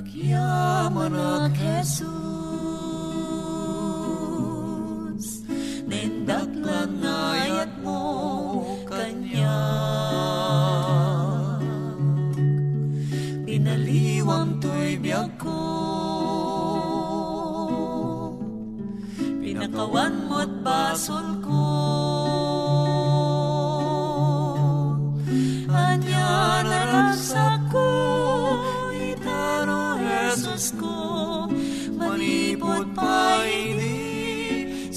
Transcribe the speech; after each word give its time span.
Agyaman 0.00 1.12
Jesus 1.52 2.08
Nendak 5.84 6.48
lang 6.56 7.04
ngayat 7.04 7.68
mo 7.84 8.00
kanya. 8.88 9.60
Pinaliwang 13.44 14.56
to'y 14.64 14.96
biyag 14.96 15.36
ko. 15.36 15.68
Pinakawan 19.20 20.16
mo't 20.32 20.64
basol 20.64 21.44
ko 21.44 21.89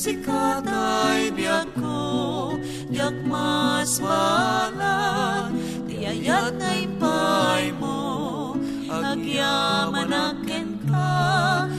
Sikat 0.03 0.67
ay 0.67 1.31
biyag 1.31 1.79
ko 1.79 2.51
Yak 2.91 3.15
mas 3.23 4.03
balan 4.03 5.55
Tiayat 5.87 6.59
na 6.59 6.75
ipay 6.75 7.71
mo 7.79 8.51
Agyaman 8.91 10.11
akin 10.11 10.75
ka 10.91 11.15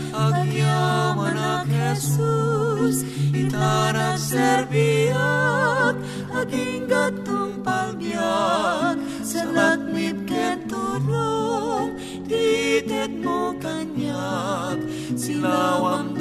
Agyaman 0.08 1.36
ak 1.36 1.68
Jesus. 1.68 3.04
Itarag 3.36 4.16
serbiak 4.16 5.92
Aging 6.32 6.88
gatong 6.88 7.60
palbiak 7.60 8.96
Salakmit 9.20 10.24
ken 10.24 10.64
tulong 10.64 11.92
Titit 12.24 13.20
mo 13.20 13.52
kanyak. 13.60 14.80
Silawang 15.12 16.13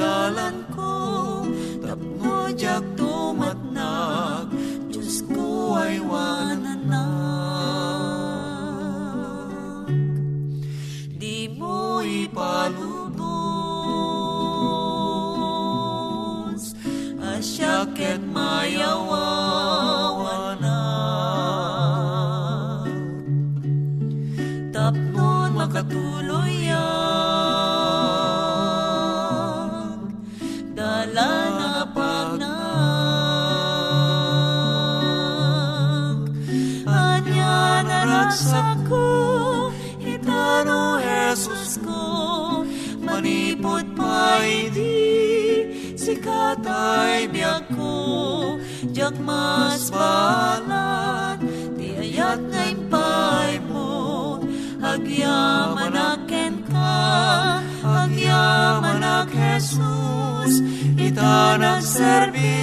Itanag 61.14 61.84
serbiak 61.86 62.63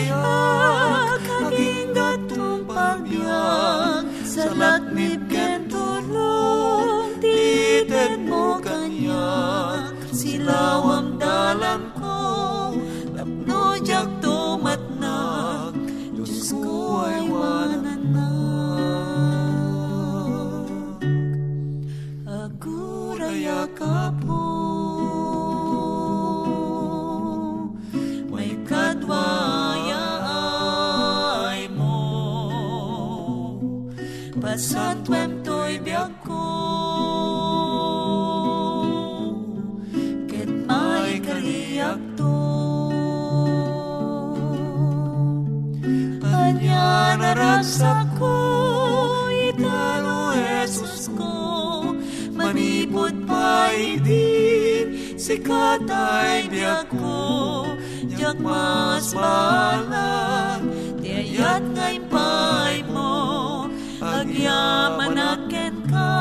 Manipod 52.60 53.24
pa 53.24 53.72
idin 53.72 55.16
Sikat 55.16 55.88
ay 55.88 56.44
biyag 56.52 56.92
ko. 56.92 57.64
Diyak 58.04 58.36
mas 58.36 59.16
balag. 59.16 60.60
Diayat 61.00 61.64
ngay 61.72 61.96
pay 62.12 62.84
mo. 62.84 63.64
Agyaman 64.04 65.16
aken 65.16 65.74
ka. 65.88 66.12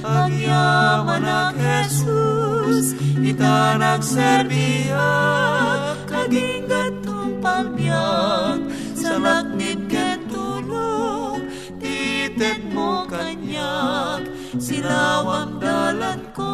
Agyaman 0.00 1.24
ak 1.28 1.60
Jesus. 1.60 2.96
Ita 3.20 3.76
nagserbiya 3.76 5.12
Kaging 6.08 6.64
gatong 6.64 7.44
pagbiyak 7.44 8.62
Sa 8.96 9.20
laknit 9.20 9.84
ken 9.90 10.24
tulong 10.32 11.44
Titet 11.76 12.62
mo 12.72 13.04
kanyak 13.04 14.37
Silawang 14.58 15.62
dalan 15.62 16.34
ko 16.34 16.50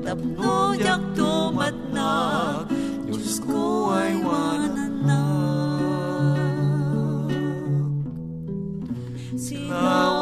Tapno 0.00 0.72
jak 0.80 1.12
tumatnak 1.12 2.72
Diyos 3.04 3.36
ko 3.44 3.92
ay 3.92 4.16
wananak 4.16 5.28
Silawang 9.36 10.16
dalan 10.16 10.21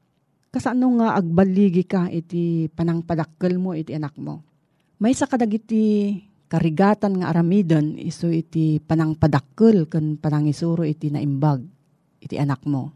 Kasano 0.51 0.99
nga 0.99 1.15
agbaligi 1.15 1.87
ka 1.87 2.11
iti 2.11 2.67
panangpadakkel 2.67 3.55
mo 3.55 3.71
iti 3.71 3.95
anak 3.95 4.19
mo. 4.19 4.43
May 4.99 5.15
sa 5.15 5.23
kadag 5.23 5.55
karigatan 6.51 7.23
nga 7.23 7.31
aramidon 7.31 7.95
iso 7.95 8.27
iti 8.27 8.83
panangpadakkel 8.83 9.87
ken 9.87 10.19
panangisuro 10.19 10.83
iti 10.83 11.07
naimbag 11.07 11.63
iti 12.19 12.35
anak 12.35 12.67
mo. 12.67 12.91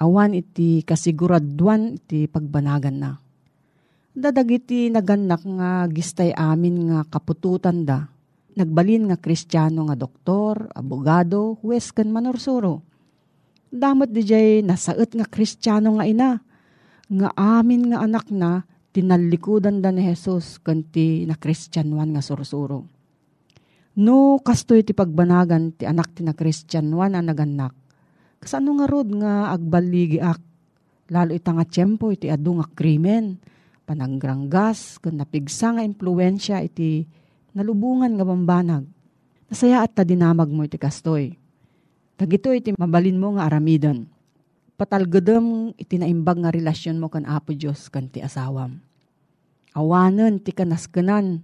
Awan 0.00 0.32
iti 0.32 0.80
kasiguraduan 0.80 2.00
iti 2.00 2.24
pagbanagan 2.24 2.96
na. 2.96 3.12
Dadag 4.16 4.48
iti 4.48 4.88
naganak 4.88 5.44
nga 5.44 5.84
gistay 5.92 6.32
amin 6.32 6.88
nga 6.88 7.04
kapututan 7.04 7.84
da. 7.84 8.08
Nagbalin 8.56 9.12
nga 9.12 9.20
kristyano 9.20 9.92
nga 9.92 9.96
doktor, 10.00 10.72
abogado, 10.72 11.60
huwes 11.60 11.92
ken 11.92 12.08
manorsuro. 12.08 12.80
Damot 13.68 14.08
di 14.08 14.24
jay 14.24 14.64
nasaet 14.64 15.12
nga 15.12 15.28
kristyano 15.28 16.00
nga 16.00 16.08
ina. 16.08 16.40
Nga 17.06 17.30
amin 17.38 17.94
nga 17.94 18.02
anak 18.02 18.26
na 18.34 18.66
tinalikudan 18.90 19.78
da 19.78 19.94
ni 19.94 20.02
Jesus 20.02 20.58
kanti 20.58 21.22
na 21.28 21.38
kristyanuan 21.38 22.10
nga 22.16 22.24
sursuro. 22.24 22.88
No 23.96 24.42
kastoy 24.42 24.82
ti 24.82 24.92
pagbanagan 24.92 25.72
ti 25.76 25.86
anak 25.86 26.18
ti 26.18 26.26
na 26.26 26.34
kristyanuan 26.34 27.14
na 27.14 27.22
naganak. 27.22 27.72
Kasano 28.42 28.76
nga 28.76 28.86
rod 28.90 29.08
nga 29.14 29.54
agbaligi 29.54 30.18
ak 30.20 30.40
lalo 31.12 31.32
ita 31.32 31.54
nga 31.54 31.64
tiyempo 31.64 32.10
iti 32.10 32.26
adu 32.26 32.58
nga 32.58 32.66
krimen 32.74 33.38
pananggranggas 33.86 34.98
kun 34.98 35.22
napigsa 35.22 35.78
nga 35.78 35.86
impluensya 35.86 36.58
iti 36.66 37.06
nalubungan 37.54 38.18
nga 38.18 38.26
bambanag. 38.26 38.84
Nasaya 39.46 39.86
at 39.86 39.94
ta 39.94 40.02
dinamag 40.02 40.50
mo 40.50 40.66
iti 40.66 40.74
kastoy. 40.74 41.38
Dagito 42.18 42.50
iti 42.50 42.74
mabalin 42.74 43.20
mo 43.20 43.38
nga 43.38 43.46
aramidon. 43.46 44.15
Patalgadem 44.76 45.72
iti 45.80 45.96
naimbag 45.96 46.36
nga 46.44 46.52
relasyon 46.52 47.00
mo 47.00 47.08
kan 47.08 47.24
Apo 47.24 47.56
Diyos 47.56 47.88
kan 47.88 48.12
ti 48.12 48.20
asawam. 48.20 48.76
Awanen 49.72 50.36
ti 50.36 50.52
kanaskanan. 50.52 51.40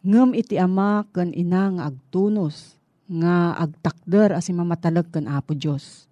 Ngem 0.00 0.32
iti 0.32 0.56
ama 0.56 1.04
kan 1.12 1.28
ina 1.36 1.68
nga 1.76 1.92
agtunos 1.92 2.80
nga 3.04 3.52
agtakder 3.60 4.32
as 4.32 4.48
mamatalag 4.48 5.12
kan 5.12 5.28
Apo 5.28 5.52
Diyos. 5.52 6.08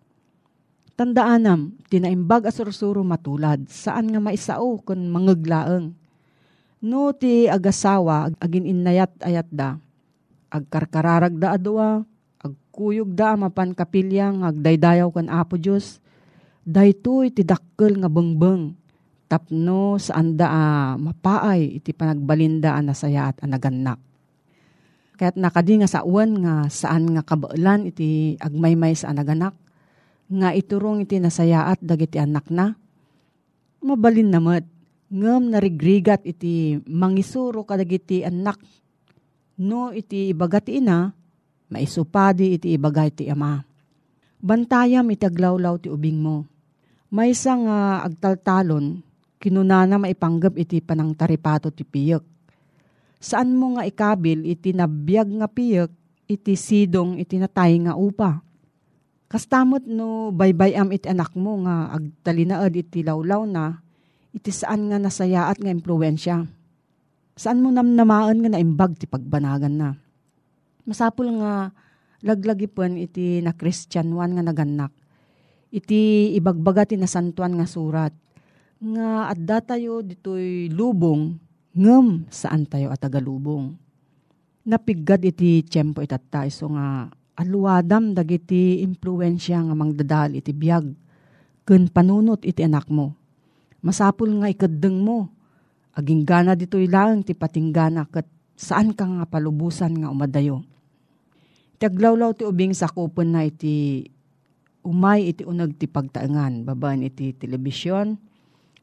Tandaanam, 0.92 1.72
tinaimbag 1.88 2.44
asursuro 2.44 3.00
matulad, 3.00 3.64
saan 3.72 4.12
nga 4.12 4.20
maisao 4.20 4.76
kun 4.84 5.08
mangaglaeng. 5.08 5.96
No 6.84 7.16
ti 7.16 7.48
agasawa, 7.48 8.28
agin 8.36 8.68
inayat 8.68 9.08
ayat 9.24 9.48
da, 9.48 9.80
agkarkararag 10.52 11.32
da 11.40 11.56
adwa, 11.56 12.04
agkuyog 12.44 13.16
da 13.16 13.40
mapan 13.40 13.72
kapilya 13.72 14.28
nga 14.36 14.52
agdaydayaw 14.52 15.08
kan 15.16 15.32
Apo 15.32 15.56
Diyos, 15.56 16.01
daytoy 16.62 17.34
ti 17.34 17.42
dakkel 17.42 17.98
nga 17.98 18.10
bengbeng, 18.10 18.74
tapno 19.26 19.98
saan 19.98 20.36
da 20.36 20.46
ah, 20.50 20.92
mapaay 21.00 21.80
iti 21.82 21.90
panagbalinda 21.96 22.76
ang 22.76 22.92
nasaya 22.92 23.32
at 23.32 23.42
anagannak. 23.42 23.98
Kaya't 25.16 25.38
nakadi 25.38 25.82
nga 25.82 25.88
sa 25.90 26.02
uwan 26.02 26.34
nga 26.42 26.54
saan 26.66 27.14
nga 27.14 27.22
kabailan 27.22 27.88
iti 27.88 28.34
agmaymay 28.40 28.96
sa 28.96 29.14
anaganak, 29.14 29.54
nga 30.32 30.50
iturong 30.56 31.04
iti 31.04 31.20
nasayaat 31.20 31.78
dagiti 31.84 32.16
anak 32.16 32.48
na. 32.48 32.74
Mabalin 33.82 34.30
namat, 34.30 34.64
ngem 35.12 35.52
narigrigat 35.52 36.24
iti 36.24 36.80
mangisuro 36.88 37.66
kadagiti 37.68 38.24
anak. 38.24 38.56
No 39.60 39.92
iti 39.92 40.32
ibagati 40.32 40.80
ina, 40.80 41.12
maisupadi 41.68 42.56
iti 42.56 42.74
ibagay 42.74 43.12
ti 43.12 43.28
ama. 43.28 43.60
Bantayam 44.42 45.06
iti 45.12 45.24
aglawlaw 45.28 45.78
ti 45.78 45.92
ubing 45.92 46.18
mo. 46.18 46.51
May 47.12 47.36
isang 47.36 47.68
nga 47.68 48.08
agtaltalon, 48.08 49.04
kinunana 49.36 50.00
maipanggap 50.00 50.56
iti 50.56 50.80
panang 50.80 51.12
taripato 51.12 51.68
ti 51.68 51.84
piyek. 51.84 52.24
Saan 53.20 53.52
mo 53.52 53.76
nga 53.76 53.84
ikabil 53.84 54.48
iti 54.48 54.72
nabiyag 54.72 55.28
nga 55.28 55.46
piyek, 55.46 55.92
iti 56.24 56.56
sidong 56.56 57.20
iti 57.20 57.36
natay 57.36 57.76
nga 57.84 57.92
upa 57.92 58.40
Kastamot 59.32 59.88
no 59.88 60.28
baybayam 60.28 60.92
iti 60.92 61.08
anak 61.08 61.32
mo 61.32 61.64
nga 61.64 61.96
agtalinaad 61.96 62.76
iti 62.76 63.00
lawlaw 63.00 63.48
na, 63.48 63.80
iti 64.36 64.52
saan 64.52 64.92
nga 64.92 65.00
nasayaat 65.00 65.56
nga 65.56 65.72
impluensya. 65.72 66.44
Saan 67.32 67.64
mo 67.64 67.72
namnamaan 67.72 68.44
nga 68.44 68.52
naimbag 68.52 69.00
ti 69.00 69.08
pagbanagan 69.08 69.72
na. 69.72 69.96
Masapul 70.84 71.32
nga 71.40 71.72
laglagipon 72.20 73.00
iti 73.00 73.40
na 73.40 73.56
kristyanwan 73.56 74.36
nga 74.36 74.44
naganak. 74.44 74.92
Iti 75.72 76.36
ibagbaga 76.36 76.84
ti 76.84 77.00
nasantuan 77.00 77.56
nga 77.56 77.64
surat. 77.64 78.12
Nga 78.84 79.32
adda 79.32 79.58
tayo 79.64 80.04
ditoy 80.04 80.68
lubong, 80.68 81.40
ngem 81.72 82.28
saan 82.28 82.68
tayo 82.68 82.92
at 82.92 83.00
tagalubong. 83.00 83.72
Napiggad 84.68 85.24
iti 85.24 85.64
tiyempo 85.64 86.04
itatta 86.04 86.44
iso 86.44 86.68
nga 86.68 87.08
aluadam 87.40 88.12
dagiti 88.12 88.84
impluensya 88.84 89.64
nga 89.64 89.74
mangdadal 89.74 90.36
iti 90.36 90.52
biyag 90.52 90.92
ken 91.64 91.88
panunot 91.88 92.44
iti 92.44 92.60
anak 92.62 92.92
mo. 92.92 93.16
Masapul 93.80 94.30
nga 94.44 94.52
ikaddeng 94.52 95.00
mo. 95.00 95.32
Aging 95.92 96.24
gana 96.24 96.52
dito'y 96.52 96.88
lang 96.88 97.24
ti 97.24 97.32
patinggana 97.32 98.08
kat 98.08 98.24
saan 98.56 98.92
ka 98.92 99.04
nga 99.04 99.24
palubusan 99.24 100.04
nga 100.04 100.12
umadayo. 100.12 100.64
Taglawlaw 101.80 102.36
ti 102.36 102.44
ubing 102.44 102.76
sakupon 102.76 103.34
na 103.34 103.44
iti 103.48 104.06
umay 104.82 105.34
iti 105.34 105.42
unag 105.46 105.78
ti 105.78 105.86
pagtaengan, 105.86 106.66
babaan 106.66 107.06
iti 107.06 107.34
telebisyon. 107.34 108.18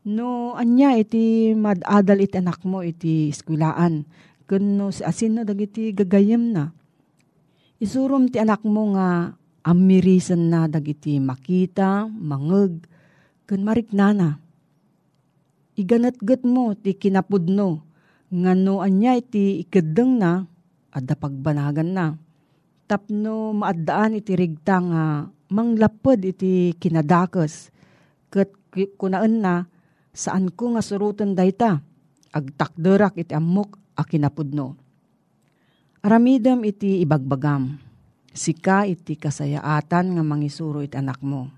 No, 0.08 0.56
anya 0.56 0.96
iti 0.96 1.54
madadal 1.54 2.24
iti 2.24 2.40
anak 2.40 2.64
mo 2.64 2.82
iti 2.82 3.30
eskwilaan. 3.30 4.08
Kuno 4.50 4.90
si 4.90 5.06
asin 5.06 5.38
no 5.38 5.46
dagiti 5.46 5.94
gagayem 5.94 6.56
na 6.56 6.74
Isurum 7.80 8.28
ti 8.28 8.44
anak 8.44 8.68
mo 8.68 8.92
nga 8.92 9.40
amirisan 9.64 10.52
na 10.52 10.68
dagiti 10.68 11.16
makita, 11.24 12.12
mangeg, 12.12 12.84
ken 13.48 13.64
mariknana. 13.64 14.44
iganatgat 15.80 16.44
mo 16.44 16.76
ti 16.76 16.92
kinapudno, 16.92 17.80
nga 18.36 18.52
no 18.52 18.84
anya 18.84 19.16
iti 19.16 19.64
ikadeng 19.64 20.20
na, 20.20 20.44
adda 20.92 21.16
pagbanagan 21.16 21.90
na. 21.96 22.06
Tapno 22.84 23.56
maadaan 23.56 24.20
iti 24.20 24.36
rigta 24.36 24.84
nga 24.84 25.32
manglapod 25.50 26.22
iti 26.22 26.78
kinadakes, 26.78 27.74
kat 28.30 28.54
kunaan 28.98 29.42
na, 29.42 29.66
saan 30.14 30.54
ko 30.54 30.78
nga 30.78 30.86
surutan 30.86 31.34
dayta, 31.34 31.82
agtakderak 32.30 33.18
iti 33.18 33.34
amok 33.34 33.78
a 33.98 34.06
kinapudno. 34.06 34.78
Aramidam 36.06 36.64
iti 36.64 37.02
ibagbagam, 37.04 37.76
sika 38.32 38.86
iti 38.88 39.18
kasayaatan 39.18 40.16
nga 40.16 40.24
mangisuro 40.24 40.86
iti 40.86 40.96
anak 40.96 41.20
mo. 41.26 41.52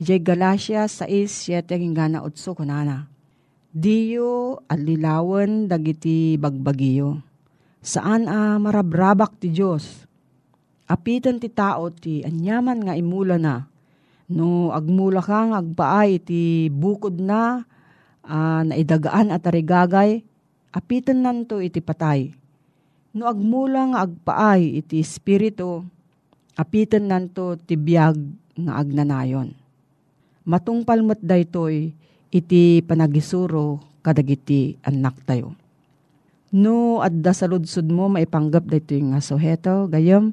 Ijay 0.00 0.22
Galacia 0.22 0.88
6.7 0.88 1.68
gana 1.94 2.22
utso 2.22 2.54
kunana. 2.54 3.10
Diyo 3.68 4.64
alilawan 4.66 5.68
dagiti 5.68 6.40
bagbagiyo. 6.40 7.20
Saan 7.84 8.26
a 8.26 8.56
marabrabak 8.58 9.38
ti 9.38 9.54
Diyos? 9.54 10.07
Apitan 10.88 11.36
ti 11.36 11.52
tao 11.52 11.92
ti 11.92 12.24
anyaman 12.24 12.80
nga 12.88 12.96
imula 12.96 13.36
na. 13.36 13.68
No 14.28 14.72
agmula 14.72 15.20
kang 15.20 15.52
agpaay 15.52 16.20
ti 16.20 16.72
bukod 16.72 17.20
na 17.20 17.64
uh, 18.24 18.60
naidagaan 18.64 19.32
at 19.32 19.44
arigagay, 19.44 20.24
apitan 20.72 21.24
nanto 21.24 21.60
iti 21.60 21.84
patay. 21.84 22.32
No 23.12 23.28
agmula 23.28 23.92
nga 23.92 24.08
agpaay 24.08 24.80
iti 24.80 25.00
espiritu, 25.00 25.84
apitan 26.56 27.08
nanto 27.08 27.60
ti 27.60 27.76
biyag 27.76 28.16
nga 28.56 28.80
agnanayon 28.80 29.68
matungpalmat 30.48 31.20
daytoy 31.20 31.92
iti 32.32 32.80
panagisuro 32.88 33.84
kadagiti 34.00 34.80
anak 34.80 35.20
tayo. 35.28 35.52
No, 36.48 37.04
adda 37.04 37.36
sa 37.36 37.44
mo 37.84 38.08
maipanggap 38.08 38.64
dito 38.64 38.96
yung 38.96 39.12
suheto, 39.20 39.84
gayam, 39.92 40.32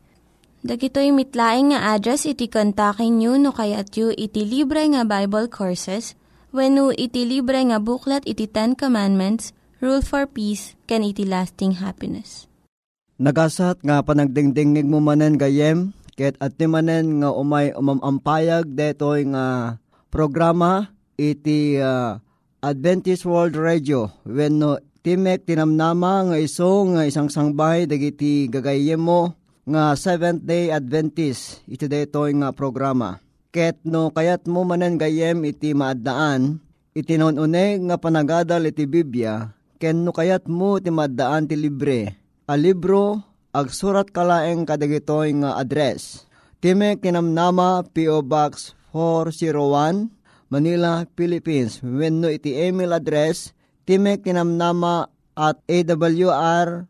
Dagitoy 0.61 1.09
mitlaing 1.09 1.73
nga 1.73 1.97
address 1.97 2.29
iti 2.29 2.45
kontakin 2.45 3.17
nyo 3.17 3.33
no 3.33 3.49
kayat 3.49 3.97
yu 3.97 4.13
iti 4.13 4.45
libre 4.45 4.85
nga 4.93 5.01
Bible 5.01 5.49
Courses 5.49 6.13
when 6.53 6.77
no 6.77 6.93
iti 6.93 7.25
libre 7.25 7.57
nga 7.65 7.81
buklat 7.81 8.21
iti 8.29 8.45
Ten 8.45 8.77
Commandments, 8.77 9.57
Rule 9.81 10.05
for 10.05 10.29
Peace, 10.29 10.77
can 10.85 11.01
iti 11.01 11.25
lasting 11.25 11.81
happiness. 11.81 12.45
Nagasat 13.17 13.81
nga 13.81 14.05
panagdingdingig 14.05 14.85
mo 14.85 15.01
manen 15.01 15.33
gayem, 15.33 15.97
ket 16.13 16.37
at 16.37 16.53
manen 16.61 17.25
nga 17.25 17.33
umay 17.33 17.73
umamampayag 17.73 18.69
detoy 18.69 19.25
nga 19.33 19.77
programa 20.13 20.93
iti 21.17 21.81
uh, 21.81 22.21
Adventist 22.61 23.25
World 23.25 23.57
Radio 23.57 24.13
when 24.29 24.61
no 24.61 24.77
Timek 25.01 25.49
tinamnama 25.49 26.29
nga 26.29 26.37
iso 26.37 26.85
nga 26.93 27.09
isang 27.09 27.25
sangbay 27.25 27.89
dagiti 27.89 28.45
gagayem 28.45 29.01
mo 29.01 29.40
nga 29.67 29.93
Seventh 29.93 30.41
Day 30.45 30.73
Adventist 30.73 31.61
iti 31.69 31.85
daytoy 31.85 32.33
nga 32.41 32.49
programa. 32.55 33.21
Ket 33.51 33.83
no 33.83 34.09
kayat 34.09 34.47
mo 34.47 34.63
manen 34.63 34.95
gayem 34.95 35.43
iti 35.43 35.75
maadaan 35.75 36.63
iti 36.95 37.19
nonune 37.19 37.77
nga 37.89 37.95
panagadal 37.99 38.63
iti 38.63 38.87
Biblia 38.87 39.51
ken 39.81 40.07
no 40.07 40.15
kayat 40.15 40.47
mo 40.47 40.79
iti 40.79 40.89
maadaan 40.89 41.45
ti 41.45 41.59
libre. 41.59 42.15
A 42.47 42.55
libro 42.55 43.21
agsurat 43.51 44.07
kalaeng 44.09 44.63
kadagitoy 44.63 45.35
nga 45.43 45.59
address. 45.59 46.23
Timek 46.61 47.01
tinamnama 47.01 47.83
P.O. 47.89 48.21
Box 48.21 48.77
401 48.93 50.21
Manila, 50.51 51.07
Philippines. 51.15 51.79
When 51.79 52.19
no 52.19 52.27
iti 52.27 52.51
email 52.51 52.91
address, 52.91 53.55
timek 53.87 54.27
tinamnama 54.27 55.07
at 55.31 55.63
awr.org. 55.63 56.83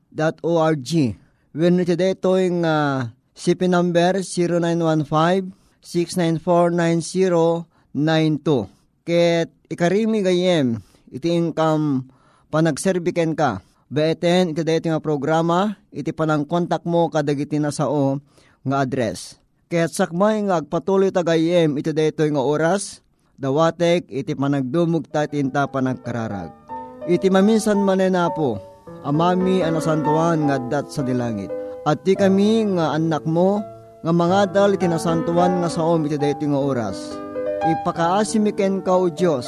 When 1.51 1.75
no 1.75 1.83
iti 1.83 1.99
detoy 1.99 2.47
nga 2.63 3.11
CP 3.35 3.67
number 3.67 4.23
0915-694-9092. 5.83 8.71
Ket 9.03 9.51
ikarimi 9.67 10.23
gayem, 10.23 10.79
iti 11.11 11.35
income 11.35 12.07
panagserbiken 12.47 13.35
ka. 13.35 13.59
Beeten 13.91 14.55
iti 14.55 14.63
dito 14.63 14.87
nga 14.87 15.03
programa, 15.03 15.75
iti 15.91 16.15
panang 16.15 16.47
kontak 16.47 16.87
mo 16.87 17.11
kadagiti 17.11 17.59
na 17.59 17.75
sao 17.75 18.23
nga 18.63 18.87
address. 18.87 19.35
Ket 19.67 19.91
sakmay 19.91 20.47
nga 20.47 20.63
agpatuloy 20.63 21.11
tagayem 21.11 21.75
iti 21.75 21.91
dito 21.91 22.23
nga 22.23 22.39
oras, 22.39 23.03
dawatek 23.35 24.07
iti 24.07 24.39
panagdumog 24.39 25.11
ta 25.11 25.27
tinta 25.27 25.67
panagkararag. 25.67 26.55
Iti 27.11 27.27
maminsan 27.27 27.83
manena 27.83 28.31
po, 28.31 28.70
amami 29.01 29.65
anasantuan 29.65 30.45
nga 30.49 30.57
dat 30.69 30.89
sa 30.93 31.01
dilangit. 31.01 31.49
At 31.81 32.05
ti 32.05 32.13
kami 32.13 32.77
nga 32.77 32.93
anak 32.93 33.25
mo, 33.25 33.57
nga 34.01 34.13
mga 34.13 34.53
dal 34.53 34.77
iti 34.77 34.85
nasantuan 34.85 35.61
nga 35.61 35.69
saom 35.69 36.05
iti 36.05 36.17
dayti 36.17 36.45
nga 36.45 36.57
oras. 36.61 36.97
Ipakaasimiken 37.61 38.81
ka 38.81 38.97
o 38.97 39.09
Diyos, 39.09 39.45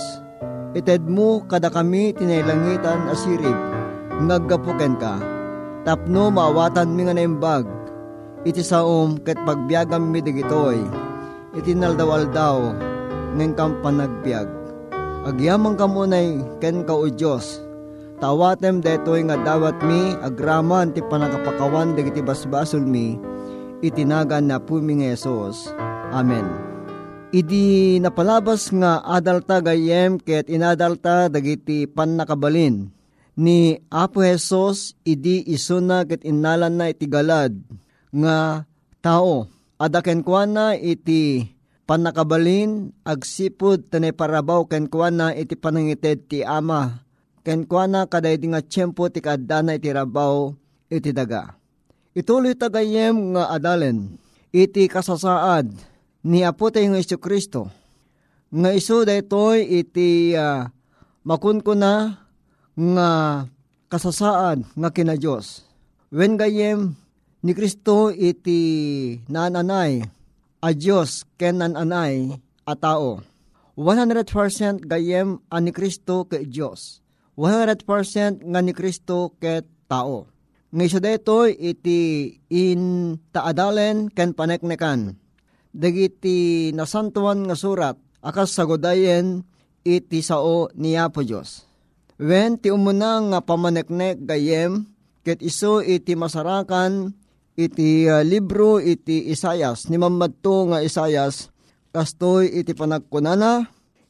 ited 0.78 1.06
mo 1.06 1.42
kada 1.46 1.70
kami 1.70 2.14
tinailangitan 2.14 3.10
asirib, 3.10 3.58
ngaggapuken 4.26 4.98
ka. 4.98 5.18
Tapno 5.86 6.30
maawatan 6.30 6.94
mi 6.94 7.06
nga 7.06 7.18
naimbag, 7.18 7.66
iti 8.46 8.62
saom 8.62 9.18
ket 9.22 9.38
pagbiagam 9.46 10.14
mi 10.14 10.22
digitoy, 10.22 10.82
iti 11.58 11.74
naldawal 11.74 12.30
daw, 12.30 12.74
ngeng 13.34 13.54
kam 13.58 13.78
panagbiag. 13.82 14.50
Agyamang 15.24 15.80
kamunay 15.80 16.42
ken 16.62 16.86
ka 16.86 16.94
o 16.94 17.10
Diyos. 17.10 17.73
Tawatem 18.22 18.84
detoy 18.84 19.26
nga 19.26 19.38
dawat 19.42 19.82
mi 19.82 20.14
agraman 20.22 20.94
ti 20.94 21.02
panagapakawan 21.10 21.98
dagiti 21.98 22.22
basbasol 22.22 22.86
mi 22.86 23.18
itinagan 23.82 24.48
na 24.48 24.62
pumi 24.62 25.02
nga 25.02 25.18
Yesus. 25.18 25.74
Amen. 26.14 26.46
Idi 27.34 27.98
napalabas 27.98 28.70
nga 28.70 29.02
adalta 29.02 29.58
gayem 29.58 30.22
ket 30.22 30.46
inadalta 30.46 31.26
dagiti 31.34 31.90
pannakabalin 31.90 32.94
ni 33.34 33.82
Apo 33.90 34.22
Jesus 34.22 34.94
idi 35.02 35.42
isuna 35.50 36.06
ket 36.06 36.22
inalan 36.22 36.78
na 36.78 36.94
iti 36.94 37.10
galad 37.10 37.58
nga 38.14 38.70
tao. 39.02 39.50
Adaken 39.82 40.22
kwa 40.22 40.46
na 40.46 40.66
iti 40.78 41.50
panakabalin 41.84 42.96
agsipud 43.04 43.92
tanay 43.92 44.16
parabaw 44.16 44.64
ken 44.70 44.88
kuana 44.88 45.36
iti 45.36 45.60
panangited 45.60 46.30
ti 46.32 46.40
ama 46.46 47.03
ken 47.44 47.68
kuana 47.68 48.08
kaday 48.08 48.40
nga 48.40 48.64
tiyempo 48.64 49.12
ti 49.12 49.20
kadana 49.20 49.76
iti 49.76 49.92
rabaw 49.92 50.50
iti 50.88 51.12
daga. 51.12 51.60
Ituloy 52.16 52.56
tagayem 52.56 53.36
nga 53.36 53.52
adalen 53.52 54.16
iti 54.56 54.88
kasasaad 54.88 55.68
ni 56.24 56.42
Apo 56.48 56.72
tayo 56.72 56.94
nga 56.94 57.04
Isu 57.04 57.18
Kristo 57.20 57.68
nga 58.54 58.70
iso 58.70 59.02
daytoy 59.02 59.66
iti 59.82 60.38
uh, 60.38 60.70
makunkuna 61.26 62.22
nga 62.78 63.10
kasasaad 63.90 64.62
nga 64.78 64.90
kina 64.94 65.18
Diyos. 65.18 65.66
When 66.14 66.38
gayem 66.38 66.94
ni 67.42 67.52
Kristo 67.58 68.14
iti 68.14 68.62
nananay 69.26 70.06
a 70.64 70.70
Diyos 70.72 71.28
kenan 71.36 71.76
anay 71.76 72.40
a 72.64 72.74
tao. 72.78 73.20
100% 73.76 74.86
gayem 74.86 75.42
ani 75.50 75.74
Kristo 75.74 76.30
ke 76.30 76.46
Diyos. 76.46 77.03
100% 77.38 78.46
nga 78.46 78.60
ni 78.62 78.74
Kristo 78.74 79.34
ke 79.42 79.66
tao. 79.90 80.30
Nga 80.74 80.84
iso 80.86 81.00
detoy 81.02 81.54
iti 81.54 82.34
in 82.50 83.14
taadalen 83.34 84.10
ken 84.10 84.34
paneknekan. 84.34 85.18
Dagiti 85.74 86.70
nasantuan 86.74 87.46
nga 87.50 87.58
surat 87.58 87.98
akas 88.22 88.54
sagodayen 88.54 89.42
iti 89.82 90.22
sao 90.22 90.70
ni 90.78 90.98
Apo 90.98 91.22
Diyos. 91.26 91.66
Wen 92.22 92.62
ti 92.62 92.70
umuna 92.70 93.20
nga 93.20 93.40
pamaneknek 93.42 94.22
gayem 94.24 94.86
ket 95.26 95.42
iso 95.42 95.82
iti 95.82 96.14
masarakan 96.14 97.12
iti 97.58 98.06
uh, 98.10 98.22
libro 98.22 98.78
iti 98.78 99.30
Isayas 99.30 99.90
ni 99.90 99.98
mamadto 99.98 100.70
nga 100.70 100.82
Isayas 100.82 101.50
kastoy 101.94 102.50
iti 102.50 102.74
panagkunana 102.74 103.66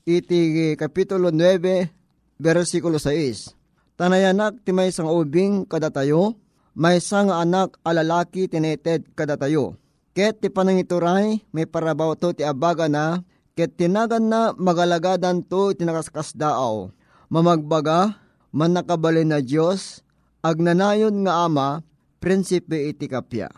iti 0.07 0.75
kapitulo 0.75 1.31
9 1.31 2.02
versikulo 2.41 2.97
6. 2.97 3.53
Tanayanak 3.93 4.65
ti 4.65 4.73
may 4.73 4.89
sang 4.89 5.09
ubing 5.09 5.69
kadatayo 5.69 6.33
may 6.73 6.97
sang 6.97 7.29
anak 7.29 7.77
alalaki 7.85 8.49
tineted 8.49 9.13
kadatayo. 9.13 9.77
Ket 10.13 10.41
ti 10.41 10.49
panangituray 10.49 11.41
may 11.53 11.65
parabaw 11.69 12.17
to 12.17 12.33
ti 12.33 12.41
abaga 12.41 12.89
na 12.89 13.21
ket 13.53 13.77
tinagan 13.77 14.29
na 14.29 14.53
magalagadan 14.57 15.45
to 15.45 15.73
tinakaskasdaaw. 15.77 16.89
Mamagbaga 17.29 18.17
man 18.53 18.77
nakabalin 18.77 19.29
na 19.29 19.41
Diyos 19.41 20.01
agnanayon 20.41 21.25
nga 21.25 21.45
ama 21.45 21.81
prinsipe 22.17 22.89
iti 22.89 23.09
kapya. 23.09 23.49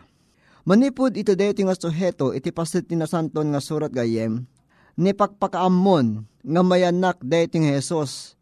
Manipod 0.67 1.15
ito 1.15 1.35
dito 1.35 1.61
nga 1.63 1.75
suheto 1.75 2.35
iti 2.35 2.51
pasit 2.51 2.91
tinasanton 2.91 3.55
nga 3.55 3.61
surat 3.63 3.91
gayem 3.91 4.43
ni 4.95 5.11
pakpakaammon 5.11 6.23
nga 6.43 6.61
mayanak 6.63 7.19
dito 7.23 7.59
nga 7.59 7.79
Jesus 7.79 8.34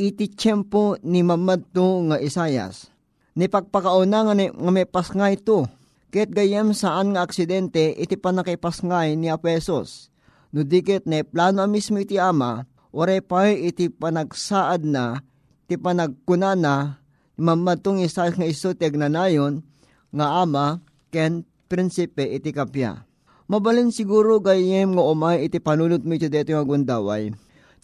iti 0.00 0.28
tiyempo 0.32 0.96
ni 1.04 1.20
mamadto 1.20 2.04
nga 2.08 2.16
Isayas 2.20 2.92
ni 3.32 3.48
pagpakauna 3.48 4.28
nga, 4.28 4.34
nga 4.36 4.70
may 4.72 4.86
pasngay 4.88 5.40
ito. 5.40 5.68
Ket 6.12 6.28
gayem 6.28 6.76
saan 6.76 7.16
nga 7.16 7.24
aksidente 7.24 7.96
iti 7.96 8.20
panakipasngay 8.20 9.16
ni 9.16 9.32
Apesos. 9.32 10.12
No 10.52 10.60
dikit 10.60 11.08
na 11.08 11.24
plano 11.24 11.64
mismo 11.64 11.96
iti 11.96 12.20
ama, 12.20 12.68
ore 12.92 13.24
pa 13.24 13.48
iti 13.48 13.88
panagsaad 13.88 14.84
na, 14.84 15.24
iti 15.64 15.80
panagkunana, 15.80 17.00
mamatong 17.40 18.04
isa 18.04 18.28
nga 18.28 18.44
iso 18.44 18.76
ti 18.76 18.84
agnanayon, 18.84 19.64
nga 20.12 20.44
ama, 20.44 20.84
ken 21.08 21.48
prinsipe 21.72 22.28
iti 22.28 22.52
kapya. 22.52 23.08
Mabalin 23.48 23.88
siguro 23.88 24.36
gayem 24.44 24.92
nga 24.92 25.04
umay 25.08 25.48
iti 25.48 25.56
panunot 25.56 26.04
mo 26.04 26.12
iti 26.12 26.28
deto 26.28 26.52
nga 26.52 26.68
gundaway. 26.68 27.32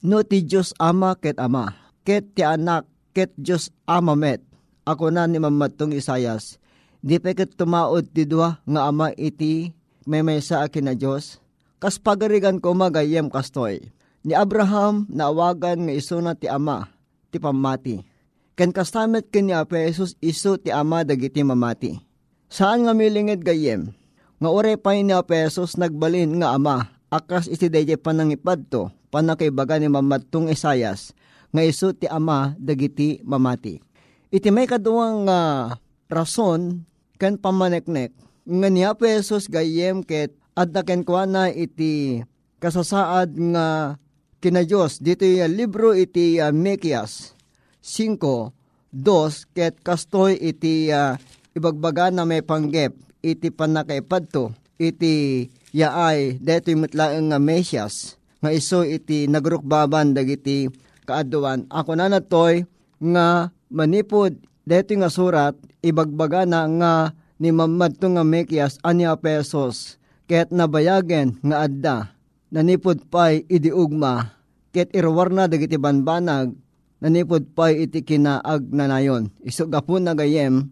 No 0.05 0.21
ti 0.21 0.45
Diyos 0.45 0.77
ama 0.77 1.17
ket 1.17 1.41
ama, 1.41 1.73
ket 2.09 2.33
ti 2.33 2.41
anak 2.41 2.89
ket 3.13 3.37
Diyos 3.37 3.69
ama 3.85 4.17
met 4.17 4.41
ako 4.89 5.13
na 5.13 5.29
ni 5.29 5.37
mamatong 5.37 5.93
Isayas, 5.93 6.57
di 7.05 7.21
pa 7.21 7.37
kat 7.37 7.53
tumaod 7.53 8.09
ti 8.09 8.25
dua 8.25 8.65
nga 8.65 8.89
ama 8.89 9.13
iti 9.13 9.77
may 10.09 10.25
may 10.25 10.41
sa 10.41 10.65
akin 10.65 10.89
na 10.89 10.95
Diyos. 10.97 11.37
Kas 11.77 12.01
pagarigan 12.01 12.65
ko 12.65 12.73
magayem 12.73 13.29
kastoy. 13.29 13.93
Ni 14.25 14.33
Abraham 14.33 15.05
naawagan 15.13 15.85
nga 15.85 15.93
iso 15.93 16.17
na 16.25 16.33
ti 16.33 16.49
ama, 16.49 16.89
ti 17.29 17.37
pamati. 17.37 18.01
Ken 18.57 18.73
kastamet 18.73 19.29
ken 19.29 19.47
ni 19.47 19.55
Apo 19.55 19.77
iso 20.25 20.57
ti 20.57 20.73
ama 20.73 21.05
dagiti 21.05 21.45
mamati. 21.45 22.01
Saan 22.49 22.89
nga 22.89 22.97
milingid 22.97 23.45
gayem? 23.45 23.93
Nga 24.41 24.49
ore 24.49 24.81
pa 24.81 24.97
ni 24.97 25.13
Apo 25.13 25.37
nagbalin 25.77 26.41
nga 26.41 26.57
ama, 26.57 26.89
akas 27.13 27.47
iti 27.53 27.69
deje 27.69 28.01
panangipad 28.01 28.65
to, 28.73 28.89
panakibaga 29.13 29.77
ni 29.77 29.93
mamatong 29.93 30.49
Isayas, 30.49 31.13
nga 31.53 31.63
iso 31.65 31.93
ti 31.97 32.05
ama 32.09 32.55
dagiti 32.61 33.21
mamati. 33.25 33.81
Iti 34.29 34.49
may 34.53 34.69
kaduang 34.69 35.25
uh, 35.25 35.73
rason 36.13 36.85
kan 37.17 37.41
pamaneknek. 37.41 38.13
Nga 38.49 38.69
niya 38.69 38.91
pesos 38.97 39.49
gayem 39.49 40.05
ket 40.05 40.37
adda 40.53 40.85
ken 40.85 41.05
kuana 41.05 41.49
iti 41.53 42.21
kasasaad 42.61 43.33
nga 43.53 43.97
kina 44.41 44.63
Dios 44.65 45.01
dito 45.01 45.25
yung 45.25 45.53
libro 45.53 45.93
iti 45.97 46.41
uh, 46.41 46.53
Mekias 46.53 47.33
5 47.85 48.19
2 48.93 49.57
ket 49.57 49.81
kastoy 49.85 50.37
iti 50.37 50.89
uh, 50.93 51.17
ibagbaga 51.57 52.13
na 52.13 52.29
may 52.29 52.45
panggep. 52.45 52.93
Iti 53.19 53.51
panakaipadto 53.51 54.55
iti 54.79 55.45
yaay. 55.75 56.39
Dito 56.39 56.71
yung 56.71 56.87
mutlaeng 56.87 57.35
nga 57.35 57.43
Mesyas. 57.43 58.17
Nga 58.39 58.51
iso 58.55 58.79
iti 58.87 59.27
nagrukbaban 59.27 60.15
dagiti 60.15 60.71
kaaduan 61.09 61.65
ako 61.73 61.97
na 61.97 62.13
natoy 62.13 62.69
nga 63.01 63.49
manipod. 63.73 64.37
Dito 64.69 64.93
nga 65.01 65.09
surat 65.09 65.57
ibagbaga 65.81 66.45
na 66.45 66.69
nga 66.69 66.93
ni 67.41 67.49
mamadto 67.49 68.05
nga 68.13 68.21
mekyas 68.21 68.77
anya 68.85 69.17
pesos. 69.17 69.97
Ket 70.29 70.53
nabayagen 70.53 71.41
nga 71.41 71.65
adda. 71.65 71.97
Nanipod 72.53 73.09
pay 73.09 73.49
idi 73.49 73.73
ugma. 73.73 74.37
Ket 74.77 74.93
irwar 74.93 75.33
na 75.33 75.49
dagiti 75.49 75.81
banbanag. 75.81 76.53
Nanipod 77.01 77.49
pay 77.57 77.89
iti 77.89 78.05
kinaag 78.05 78.69
na 78.75 78.91
nayon 78.91 79.33
iso 79.41 79.65
gapon 79.65 80.05
na 80.05 80.13
gayem 80.13 80.69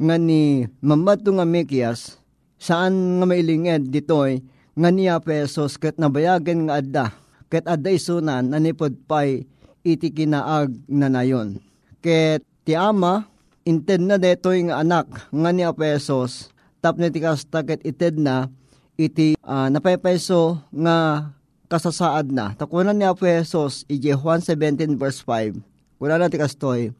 nga 0.00 0.16
ni 0.16 0.66
mamadto 0.80 1.30
nga 1.36 1.44
mekyas 1.44 2.18
saan 2.56 3.20
nga 3.20 3.26
mailinged 3.28 3.92
ditoy 3.92 4.40
nga 4.72 4.88
niya 4.88 5.20
pesos 5.20 5.76
ket 5.76 6.00
nabayagen 6.00 6.66
nga 6.66 6.80
adda. 6.80 7.06
Ket 7.46 7.68
adda 7.70 7.94
isunan 7.94 8.50
nanipod 8.50 9.06
pay 9.06 9.46
iti 9.86 10.10
kinaag 10.10 10.74
na 10.90 11.06
nayon 11.06 11.62
Ket 12.02 12.42
ti 12.66 12.74
ama, 12.74 13.26
inted 13.66 14.02
na 14.02 14.14
detoy 14.18 14.62
nga 14.66 14.82
anak 14.82 15.26
nga 15.26 15.50
ni 15.50 15.66
Apesos, 15.66 16.54
tap 16.78 17.02
ni 17.02 17.10
ti 17.10 17.18
kastaket 17.18 17.82
ited 17.82 18.14
na, 18.20 18.46
iti 18.94 19.34
uh, 19.42 19.66
napaypeso 19.66 20.62
nga 20.70 21.26
kasasaad 21.66 22.30
na. 22.30 22.54
Takunan 22.54 22.94
ni 22.94 23.02
Apesos, 23.02 23.82
ije 23.90 24.14
Juan 24.14 24.38
17 24.38 24.94
verse 24.94 25.18
5. 25.24 25.58
Kuna 25.98 26.14
na 26.14 26.30
ti 26.30 26.38
kastoy, 26.38 26.94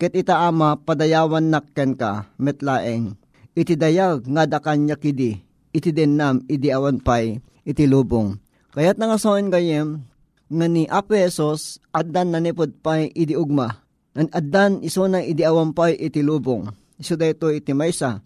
ket 0.00 0.16
ita 0.16 0.38
ama 0.48 0.80
padayawan 0.80 1.44
nakken 1.52 1.92
ka, 1.92 2.24
metlaeng. 2.40 3.18
Iti 3.52 3.76
dayag 3.76 4.24
nga 4.24 4.48
dakan 4.48 4.86
niya 4.88 4.96
kidi, 4.96 5.44
iti 5.76 5.90
denam 5.92 6.40
idi 6.48 6.72
awan 6.72 7.04
pay, 7.04 7.42
iti 7.68 7.84
lubong. 7.84 8.38
Kayat 8.72 8.96
nga 8.96 9.18
soin 9.20 9.52
gayem, 9.52 10.00
nga 10.48 10.66
ni 10.66 10.88
Apesos, 10.88 11.80
addan 11.92 12.32
na 12.32 12.40
nipod 12.40 12.72
pay 12.80 13.12
idi 13.12 13.36
ugma, 13.36 13.88
Nan 14.18 14.34
addan 14.34 14.82
iso 14.82 15.06
na 15.06 15.22
idi 15.22 15.46
awampay 15.46 15.94
iti 15.94 16.26
lubong. 16.26 16.66
Iso 16.98 17.14
dayto 17.14 17.54
iti 17.54 17.70
maysa 17.70 18.18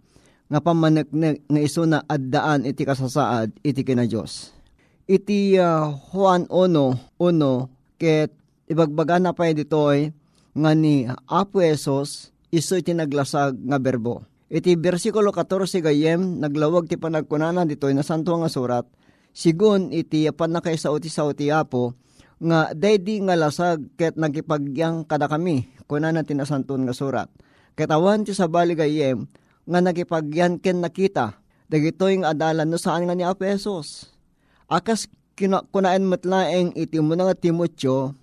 nga 0.49 0.61
pamaneknek 0.65 1.45
nga 1.45 1.61
iso 1.61 1.85
na 1.85 2.01
addaan 2.09 2.65
iti 2.65 2.89
kasasaad 2.89 3.61
iti 3.61 3.85
kina 3.85 4.09
Diyos. 4.09 4.57
Iti 5.05 5.61
uh, 5.61 5.93
Juan 6.09 6.49
1, 6.49 7.21
1, 7.21 8.01
ket 8.01 8.33
ibagbaga 8.73 9.21
na 9.21 9.37
pa 9.37 9.53
ditoy 9.53 10.17
nga 10.57 10.73
ni 10.73 11.05
Apo 11.29 11.61
Esos 11.61 12.33
iso 12.49 12.81
iti 12.81 12.97
naglasag 12.97 13.61
nga 13.61 13.77
berbo. 13.77 14.25
Iti 14.49 14.73
versikulo 14.81 15.29
14 15.29 15.85
gayem 15.85 16.41
naglawag 16.41 16.89
ti 16.89 16.97
panagkunana 16.97 17.69
ditoy 17.69 17.93
na 17.93 18.01
santo 18.01 18.33
nga 18.41 18.49
surat 18.49 18.89
sigun 19.33 19.93
iti 19.93 20.29
panakaisa 20.29 20.93
uti 20.93 21.09
sa 21.09 21.25
uti 21.25 21.49
apo 21.49 21.97
nga 22.43 22.75
daydi 22.75 23.23
nga 23.23 23.39
lasag 23.39 23.95
ket 23.95 24.19
nagipagyang 24.19 25.07
kada 25.07 25.31
kami 25.31 25.71
kuna 25.87 26.11
na 26.11 26.27
tinasanton 26.27 26.83
nga 26.83 26.95
surat. 26.95 27.31
Katawan 27.79 28.27
ti 28.27 28.35
sa 28.35 28.51
baligayem 28.51 29.31
nga 29.63 29.79
nagipagyan 29.79 30.59
ken 30.59 30.83
nakita 30.83 31.39
dagitoy 31.71 32.19
nga 32.21 32.35
adalan 32.35 32.67
no 32.67 32.77
saan 32.77 33.07
nga 33.07 33.15
ni 33.15 33.23
Apesos. 33.23 34.11
Akas 34.67 35.07
kina, 35.39 35.63
kunaen 35.71 36.05
matlaeng 36.05 36.75
iti 36.75 36.99
mo 36.99 37.15
nga 37.15 37.39
Timotyo 37.39 38.19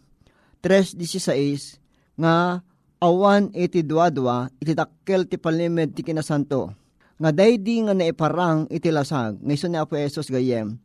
3.16 0.62 2.19
nga 2.19 2.60
awan 2.99 3.55
iti 3.55 3.88
duadwa 3.88 4.51
iti 4.60 4.75
takkel 4.75 5.32
ti 5.32 5.39
palimed 5.39 5.95
ti 5.95 6.03
kinasanto. 6.03 6.75
Nga 7.19 7.32
daydi 7.32 7.88
nga 7.88 7.95
naiparang 7.95 8.67
iti 8.67 8.91
lasag 8.91 9.39
nga 9.39 9.53
iso 9.55 9.71
ni 9.71 9.79
Apesos 9.79 10.27
gayem 10.27 10.75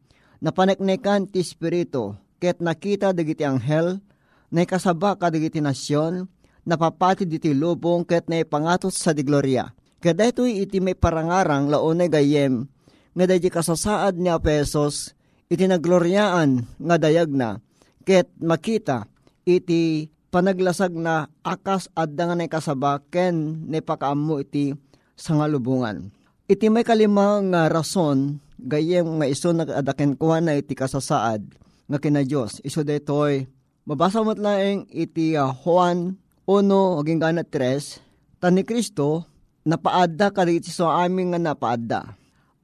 napaneknekan 0.44 1.26
ti 1.30 1.40
Espiritu 1.40 2.23
ket 2.38 2.58
nakita 2.62 3.14
dagiti 3.14 3.42
anghel 3.46 4.02
na 4.54 4.62
kasaba 4.62 5.18
kadagiti 5.18 5.58
nasyon 5.58 6.30
napapati 6.64 7.28
diti 7.28 7.52
lubong 7.52 8.02
ket 8.08 8.26
na 8.28 8.40
ipangatos 8.40 8.96
sa 8.96 9.12
di 9.12 9.22
gloria. 9.22 9.68
Kada 10.00 10.28
ito'y 10.28 10.64
iti 10.64 10.84
may 10.84 10.92
parangarang 10.96 11.68
launay 11.72 12.12
gayem 12.12 12.68
nga 13.16 13.24
dahi 13.24 13.48
kasasaad 13.48 14.20
ni 14.20 14.28
Apesos 14.28 15.16
iti 15.48 15.64
nagloryaan 15.64 16.66
nga 16.76 16.96
dayag 17.00 17.32
na 17.32 17.62
ket 18.04 18.28
makita 18.36 19.08
iti 19.48 20.12
panaglasag 20.28 20.92
na 20.92 21.30
akas 21.40 21.88
adda 21.96 22.34
nga 22.34 22.60
kasaba 22.60 23.00
ken 23.08 23.64
ne 23.64 23.80
pakaammo 23.80 24.42
iti 24.42 24.76
sangalubungan. 25.16 26.10
Iti 26.44 26.68
may 26.68 26.84
kalimang 26.84 27.54
nga 27.54 27.72
rason 27.72 28.44
gayem 28.60 29.08
nga 29.20 29.26
iso 29.30 29.56
nagadaken 29.56 30.20
kuha 30.20 30.44
na 30.44 30.60
iti 30.60 30.76
kasasaad 30.76 31.63
nga 31.88 31.98
kina 32.00 32.24
Diyos. 32.24 32.60
Iso 32.64 32.80
detoy, 32.80 33.48
mabasa 33.84 34.24
mo't 34.24 34.40
laeng 34.40 34.88
iti 34.88 35.36
uh, 35.36 35.52
Juan 35.52 36.16
1, 36.48 37.00
aging 37.00 37.20
gana 37.20 37.42
3, 37.44 38.40
tan 38.40 38.56
ni 38.56 38.62
Kristo, 38.64 39.24
napaadda 39.64 40.32
kadagiti 40.32 40.72
so 40.72 40.88
amin 40.88 41.32
nga 41.32 41.40
napaadda. 41.40 42.00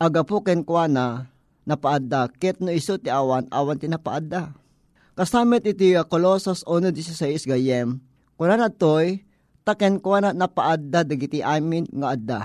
Aga 0.00 0.24
po 0.24 0.40
ken 0.40 0.64
kwa 0.64 0.88
na 0.88 1.28
napaadda, 1.68 2.28
ket 2.40 2.60
no 2.60 2.72
iso 2.72 2.96
ti 2.96 3.12
awan, 3.12 3.48
awan 3.52 3.76
ti 3.76 3.88
napaadda. 3.88 4.52
Kasamit 5.16 5.68
iti 5.68 5.92
uh, 5.96 6.04
Colossus 6.08 6.64
1.16 6.64 7.44
gayem, 7.44 8.00
kuna 8.40 8.56
na 8.56 8.72
toy, 8.72 9.20
taken 9.68 10.00
kwa 10.00 10.24
na 10.24 10.30
napaadda 10.32 11.04
dagiti 11.04 11.44
amin 11.44 11.84
nga 11.92 12.16
adda. 12.16 12.40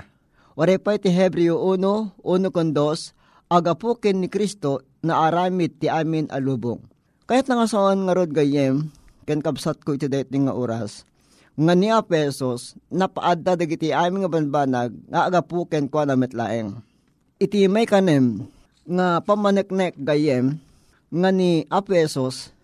Wari 0.56 0.80
pa 0.80 0.96
iti 0.96 1.12
Hebreo 1.12 1.60
1, 1.60 2.20
1 2.20 2.52
kon 2.52 2.72
2, 2.72 3.15
aga 3.46 3.78
po 3.78 3.98
ken 3.98 4.22
ni 4.22 4.28
Kristo 4.30 4.82
na 5.02 5.30
aramid 5.30 5.78
ti 5.78 5.86
amin 5.86 6.26
alubong. 6.30 6.82
Kahit 7.26 7.50
nga 7.50 7.66
saan 7.66 8.06
nga 8.06 8.14
rod 8.14 8.30
gayem, 8.30 8.90
ken 9.26 9.42
kabsat 9.42 9.82
ko 9.82 9.94
iti 9.98 10.06
dating 10.06 10.46
nga 10.46 10.54
oras, 10.54 11.02
nga 11.58 11.74
ni 11.74 11.90
pesos, 12.06 12.78
napaadda 12.92 13.58
dagiti 13.58 13.90
amin 13.90 14.26
nga 14.26 14.30
banbanag, 14.30 14.92
nga 15.10 15.26
aga 15.26 15.42
po 15.42 15.66
ken 15.66 15.90
kwa 15.90 16.06
na 16.06 16.14
metlaeng. 16.14 16.78
Iti 17.42 17.66
may 17.66 17.86
kanem, 17.88 18.46
nga 18.86 19.18
pamaneknek 19.22 19.98
gayem, 19.98 20.62
nga 21.10 21.30
ni 21.34 21.66
apesos, 21.66 22.54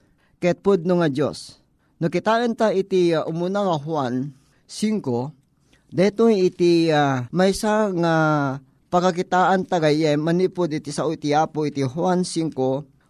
ket 0.43 0.59
pudno 0.63 0.99
nga 1.03 1.11
Diyos. 1.11 1.63
No 2.03 2.11
kitaan 2.11 2.59
ta 2.59 2.75
iti 2.75 3.15
uh, 3.15 3.23
umuna 3.31 3.63
nga 3.63 3.79
Juan 3.79 4.35
5, 4.67 5.95
deto 5.95 6.27
iti 6.27 6.91
uh, 6.91 7.31
maysa 7.31 7.95
nga 7.95 8.15
pagkakitaan 8.93 9.65
tagayem 9.65 10.21
manipod 10.21 10.69
iti 10.69 10.93
sa 10.93 11.09
iti 11.09 11.33
apo 11.33 11.65
iti 11.65 11.81
Juan 11.81 12.29
5, 12.29 12.53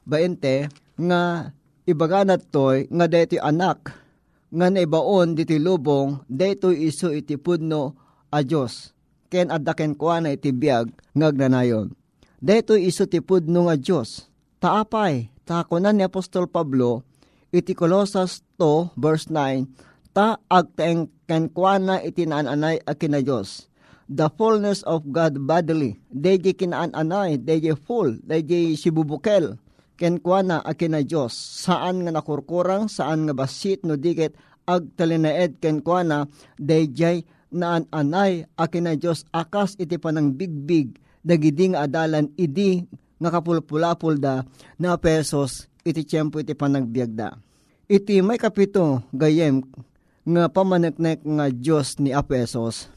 20, 0.06 0.70
nga 1.02 1.50
ibaganat 1.82 2.46
toy 2.54 2.86
nga 2.86 3.10
deto 3.10 3.42
anak 3.42 3.90
nga 4.54 4.70
naibaon 4.70 5.34
diti 5.34 5.58
lubong 5.58 6.22
deto 6.30 6.70
iso 6.70 7.10
iti 7.10 7.34
pudno 7.34 7.98
a 8.30 8.46
Diyos. 8.46 8.94
Ken 9.26 9.50
adaken 9.50 9.98
kwa 9.98 10.22
na 10.22 10.38
iti 10.38 10.54
biyag 10.54 10.94
ngagnanayon. 11.18 11.90
Deto 12.38 12.78
iso 12.78 13.10
ti 13.10 13.18
pudno 13.18 13.66
nga 13.66 13.74
Diyos. 13.74 14.30
Taapay, 14.62 15.34
takunan 15.42 15.98
ni 15.98 16.06
Apostol 16.06 16.46
Pablo, 16.46 17.02
iti 17.50 17.74
Colossus 17.74 18.46
2 18.60 18.94
verse 18.94 19.26
9 19.26 20.14
ta 20.14 20.38
agteng 20.46 21.10
kenkwana 21.26 22.04
iti 22.04 22.28
naananay 22.28 22.78
a 22.86 22.92
kina 22.94 23.18
Diyos. 23.18 23.71
The 24.12 24.28
fullness 24.36 24.84
of 24.84 25.08
God 25.08 25.40
bodily. 25.48 25.96
Deji 26.12 26.52
kinaananay, 26.52 27.40
deji 27.40 27.72
full, 27.72 28.20
deji 28.20 28.76
sibubukel. 28.76 29.56
Kenkwana 29.96 30.60
a 30.60 30.76
kina 30.76 31.00
Diyos. 31.00 31.32
Saan 31.32 32.04
nga 32.04 32.12
nakurkurang, 32.12 32.92
saan 32.92 33.24
nga 33.24 33.32
basit 33.32 33.80
no 33.88 33.96
digit 33.96 34.36
agtalinaed 34.68 35.64
kenkwana, 35.64 36.28
deji 36.60 37.24
naananay 37.48 38.44
a 38.60 38.68
kina 38.68 39.00
Diyos 39.00 39.24
akas 39.32 39.80
iti 39.80 39.96
panang 39.96 40.36
bigbig 40.36 41.00
dagidi 41.24 41.72
nga 41.72 41.88
adalan 41.88 42.28
idi 42.36 42.84
nga 43.16 43.30
kapulpulapul 43.32 44.18
da 44.20 44.44
na 44.76 44.98
pesos 45.00 45.70
iti 45.88 46.04
tiyempo 46.04 46.36
iti 46.42 46.52
panagbiagda. 46.52 47.38
Iti 47.88 48.20
may 48.20 48.36
kapito 48.36 49.08
gayem 49.16 49.64
nga 50.22 50.52
pamaneknek 50.52 51.24
nga 51.24 51.46
Diyos 51.48 51.96
ni 51.96 52.12
Apesos. 52.12 52.92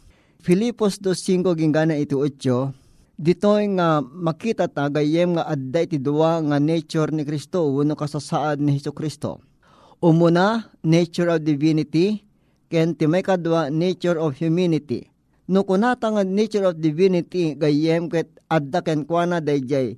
Filipos 0.45 1.01
2.5 1.01 1.57
ginggana 1.57 1.97
iti 1.97 2.13
8, 2.13 2.69
ditoy 3.17 3.65
nga 3.81 3.97
makita 4.05 4.69
ta 4.69 4.85
gayem 4.93 5.33
nga 5.33 5.49
adda 5.49 5.89
iti 5.89 5.97
duwa 5.97 6.37
nga 6.37 6.61
nature 6.61 7.09
ni 7.09 7.25
Kristo 7.25 7.65
uno 7.65 7.97
kasasaad 7.97 8.61
ni 8.61 8.77
Hesus 8.77 8.93
Kristo. 8.93 9.41
Umuna, 10.05 10.69
nature 10.85 11.33
of 11.33 11.41
divinity, 11.41 12.21
ken 12.69 12.93
ti 12.93 13.09
may 13.09 13.25
kadwa 13.25 13.73
nature 13.73 14.21
of 14.21 14.37
humanity. 14.37 15.09
No 15.49 15.65
kunata 15.65 16.13
nga 16.13 16.21
nature 16.21 16.69
of 16.69 16.77
divinity 16.77 17.57
gayem 17.57 18.05
ket 18.05 18.29
adda 18.45 18.85
ken 18.85 19.01
kuana 19.01 19.41
dayjay 19.41 19.97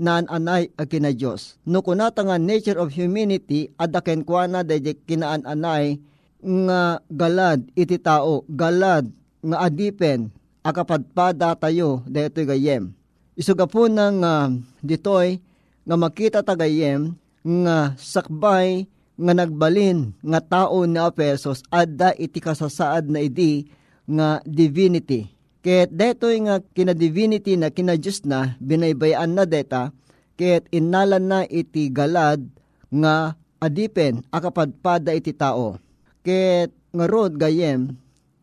naan 0.00 0.24
anay 0.32 0.72
a 0.80 0.88
kina 0.88 1.12
Diyos. 1.12 1.60
No 1.68 1.84
kunata 1.84 2.24
nga 2.24 2.40
nature 2.40 2.80
of 2.80 2.96
humanity, 2.96 3.68
adaken 3.76 4.24
kwa 4.24 4.48
na 4.48 4.64
dayjay 4.64 4.96
kinaan 5.04 5.44
anay 5.44 6.00
nga 6.40 6.96
galad 7.12 7.68
iti 7.76 8.00
tao, 8.00 8.48
galad 8.48 9.12
nga 9.42 9.58
adipen, 9.66 10.30
akapadpada 10.62 11.58
tayo 11.58 12.06
dayto 12.06 12.40
gayem. 12.46 12.94
Isuga 13.34 13.66
po 13.66 13.90
ng 13.90 14.22
uh, 14.22 14.54
ditoy 14.80 15.42
nga 15.82 15.96
makita 15.98 16.40
tagayem 16.46 17.18
nga 17.42 17.98
sakbay 17.98 18.86
nga 19.18 19.32
nagbalin 19.34 20.14
nga 20.22 20.38
tao 20.38 20.86
ni 20.86 21.00
Apesos 21.02 21.66
adda 21.68 22.14
iti 22.14 22.38
kasasaad 22.38 23.10
na 23.10 23.18
idi 23.18 23.66
nga 24.06 24.38
divinity 24.46 25.32
Ket 25.62 25.94
detoy 25.94 26.42
nga 26.42 26.58
kina 26.74 26.90
divinity 26.90 27.54
na 27.54 27.70
kina 27.70 27.94
Diyos 27.94 28.26
na 28.26 28.58
binaybayan 28.58 29.30
na 29.30 29.46
deta, 29.46 29.94
ket 30.34 30.66
inalan 30.74 31.22
na 31.22 31.40
iti 31.46 31.86
galad 31.86 32.42
nga 32.90 33.38
adipen 33.62 34.26
akapadpada 34.34 35.14
iti 35.14 35.30
tao. 35.30 35.78
Ket 36.26 36.74
nga 36.90 37.04
rod 37.06 37.38
gayem, 37.38 37.94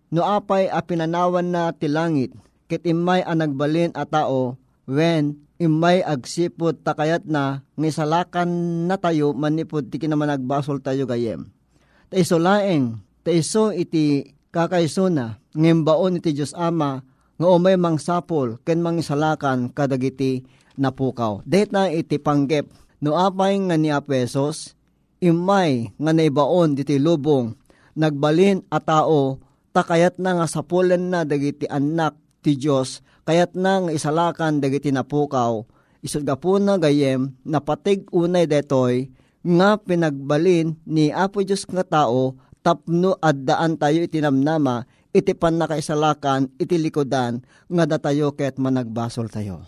no 0.10 0.26
apay 0.26 0.70
a 0.70 0.82
pinanawan 0.82 1.50
na 1.50 1.74
ti 1.74 1.90
langit, 1.90 2.34
ket 2.70 2.86
imay 2.86 3.26
a 3.26 3.34
nagbalin 3.34 3.94
a 3.94 4.06
tao, 4.06 4.58
when 4.90 5.42
imay 5.62 6.02
agsipod 6.02 6.82
takayat 6.82 7.28
na 7.28 7.62
ngisalakan 7.76 8.50
na 8.90 8.96
tayo 8.98 9.36
manipod 9.36 9.92
ti 9.92 10.02
kinamanagbasol 10.02 10.82
tayo 10.82 11.06
gayem. 11.06 11.50
Ta 12.10 12.18
iso 12.18 12.42
laeng, 12.42 12.98
ta 13.22 13.30
iso 13.30 13.70
iti 13.70 14.34
kakaiso 14.50 15.14
na, 15.14 15.38
ngimbaon 15.54 16.18
iti 16.18 16.34
Diyos 16.34 16.58
Ama, 16.58 17.06
nga 17.40 17.48
umay 17.48 17.78
mang 17.80 18.02
sapol, 18.02 18.58
ken 18.66 18.82
mang 18.82 19.00
isalakan 19.00 19.72
kadagiti 19.72 20.44
napukaw. 20.76 21.46
Dahit 21.46 21.72
na 21.72 21.88
iti 21.88 22.18
panggep, 22.18 22.68
no 23.00 23.16
apay 23.16 23.56
nga 23.62 23.76
ni 23.78 23.94
Apesos, 23.94 24.74
imay 25.24 25.92
nga 25.96 26.12
naibaon 26.12 26.76
diti 26.76 27.00
lubong, 27.00 27.56
nagbalin 27.96 28.64
a 28.72 28.80
tao, 28.80 29.40
takayat 29.80 30.20
na 30.20 30.36
nga 30.36 30.48
sapulan 30.52 31.08
na 31.08 31.24
dagiti 31.24 31.64
anak 31.72 32.20
ti 32.44 32.60
Diyos, 32.60 33.00
kayat 33.24 33.56
na 33.56 33.80
nga 33.80 33.96
isalakan 33.96 34.60
dagiti 34.60 34.92
napukaw, 34.92 35.64
isod 36.04 36.28
po 36.44 36.60
na 36.60 36.76
gayem, 36.76 37.32
napatig 37.48 38.04
unay 38.12 38.44
detoy, 38.44 39.08
nga 39.40 39.80
pinagbalin 39.80 40.76
ni 40.84 41.16
Apo 41.16 41.40
Diyos 41.40 41.64
nga 41.72 41.88
tao, 41.88 42.36
tapno 42.60 43.16
addaan 43.24 43.80
tayo 43.80 44.04
itinamnama, 44.04 44.84
iti 45.16 45.32
pan 45.32 45.56
nakaisalakan, 45.56 46.52
iti 46.60 46.76
likodan, 46.76 47.40
nga 47.72 47.88
datayo 47.88 48.36
ket 48.36 48.60
managbasol 48.60 49.32
tayo. 49.32 49.64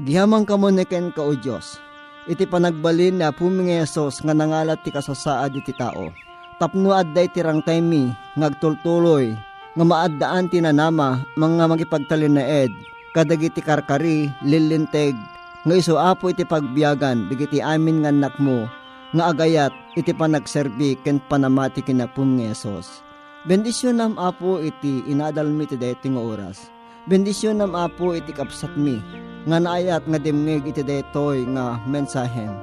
Agyaman 0.00 0.48
ka 0.48 0.56
ni 0.56 0.88
ken 0.88 1.12
ka 1.12 1.20
o 1.20 1.36
Diyos, 1.36 1.76
iti 2.24 2.48
panagbalin 2.48 3.20
na 3.20 3.36
pumingi 3.36 3.84
Yesus 3.84 4.24
nga 4.24 4.32
nangalat 4.32 4.80
ti 4.80 4.88
kasasaad 4.88 5.52
iti 5.60 5.76
tao. 5.76 6.31
Tapno 6.62 6.94
adday 6.94 7.26
tirang 7.26 7.58
mi, 7.82 8.14
ngagtultuloy, 8.38 9.34
nga 9.74 9.82
maaddaan 9.82 10.46
tinanama, 10.46 11.26
mga 11.34 11.66
magipagtalin 11.66 12.38
na 12.38 12.46
ed, 12.46 12.70
kadagiti 13.18 13.58
karkari, 13.58 14.30
lilinteg, 14.46 15.18
nga 15.66 15.74
iso 15.74 15.98
apo 15.98 16.30
iti 16.30 16.46
pagbiyagan, 16.46 17.26
digiti 17.26 17.58
amin 17.58 18.06
nga 18.06 18.14
anak 18.14 18.38
mo, 18.38 18.70
nga 19.10 19.34
agayat, 19.34 19.74
iti 19.98 20.14
panagserbi, 20.14 20.94
ken 21.02 21.18
panamati 21.26 21.82
kinapum 21.82 22.38
ng 22.38 22.54
Yesus 22.54 23.02
Bendisyon 23.42 23.98
nam 23.98 24.14
apo 24.22 24.62
iti 24.62 25.02
inadal 25.10 25.50
mi 25.50 25.66
ti 25.66 25.74
dayti 25.74 26.14
nga 26.14 26.22
oras. 26.22 26.70
Bendisyon 27.10 27.58
nam 27.58 27.74
apo 27.74 28.14
iti 28.14 28.30
kapsat 28.30 28.70
mi. 28.78 29.02
Nga 29.50 29.58
naayat 29.66 30.06
nga 30.06 30.14
demngeg 30.22 30.70
iti 30.70 30.86
daytoy 30.86 31.42
nga 31.50 31.74
mensahem. 31.90 32.54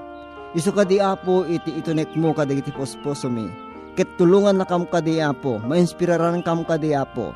Isu 0.56 0.72
kadi 0.72 1.04
apo 1.04 1.44
iti 1.44 1.76
itunek 1.76 2.16
mo 2.16 2.32
kadagiti 2.32 2.72
posposo 2.72 3.28
mi. 3.28 3.69
Ket 3.98 4.10
tulungan 4.18 4.62
na 4.62 4.66
kam 4.68 4.86
kadi 4.86 5.22
apo, 5.24 5.62
mainspiraran 5.64 6.44
kam 6.46 6.66
kadi 6.68 6.94
apo. 6.94 7.34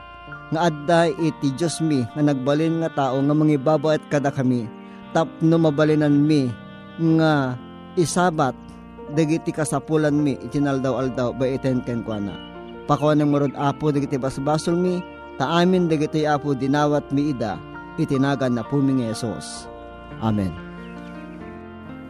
Nga 0.53 0.59
adday 0.69 1.09
iti 1.17 1.49
Diyos 1.57 1.81
mi 1.81 2.05
nga 2.13 2.21
nagbalin 2.21 2.83
nga 2.83 2.89
tao 2.93 3.17
nga 3.17 3.35
mangibabo 3.35 3.89
at 3.89 4.03
kada 4.11 4.29
kami. 4.29 4.69
Tapno 5.13 5.55
mabalinan 5.57 6.13
mi 6.13 6.49
nga 7.17 7.57
isabat 7.97 8.53
dagiti 9.13 9.53
kasapulan 9.53 10.13
mi 10.13 10.37
itinaldaw-aldaw 10.41 11.35
ba 11.37 11.45
iten 11.45 11.81
ken 11.85 12.01
kuana 12.05 12.53
Pakuan 12.83 13.23
ng 13.23 13.31
marod 13.31 13.55
apo 13.55 13.95
dagiti 13.95 14.19
basbasol 14.19 14.75
mi, 14.75 14.99
taamin 15.39 15.87
dagiti 15.87 16.27
apo 16.27 16.51
dinawat 16.51 17.07
mi 17.15 17.31
ida, 17.31 17.55
itinagan 17.95 18.59
na 18.59 18.63
puming 18.67 19.07
Yesus. 19.07 19.71
Amen. 20.19 20.72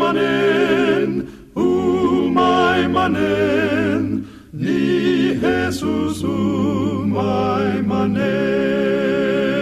manen, 0.00 1.10
umay 1.54 2.86
manen, 2.96 4.26
ni 4.52 5.34
Jesus 5.42 6.22
umay 6.22 7.82
manen. 7.82 9.55